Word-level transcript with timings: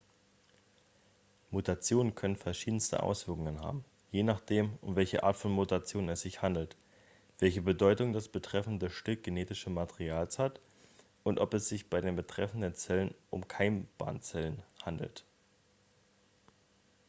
mutationen 1.51 2.15
können 2.15 2.35
verschiedenste 2.35 3.03
auswirkungen 3.03 3.59
haben 3.59 3.85
je 4.11 4.23
nachdem 4.23 4.75
um 4.81 4.95
welche 4.95 5.21
art 5.21 5.35
von 5.35 5.51
mutation 5.51 6.09
es 6.09 6.21
sich 6.21 6.41
handelt 6.41 6.75
welche 7.37 7.61
bedeutung 7.61 8.11
das 8.11 8.27
betreffende 8.27 8.89
stück 8.89 9.21
genetischen 9.23 9.75
materials 9.75 10.39
hat 10.39 10.59
und 11.23 11.39
ob 11.39 11.53
es 11.53 11.69
sich 11.69 11.87
bei 11.87 12.01
den 12.01 12.15
betreffenden 12.15 12.73
zellen 12.73 13.13
um 13.29 13.47
keimbahnzellen 13.47 14.63
handelt 14.81 15.23